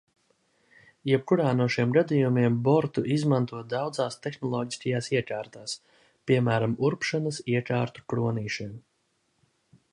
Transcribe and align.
Jebkurā 1.09 1.49
no 1.57 1.67
šiem 1.75 1.91
gadījumiem 1.97 2.55
bortu 2.67 3.03
izmanto 3.17 3.61
daudzās 3.75 4.17
tehnoloģiskajās 4.25 5.09
iekārtās, 5.19 5.77
piemēram 6.31 6.77
urbšanas 6.89 7.43
iekārtu 7.57 8.09
kronīšiem. 8.15 8.77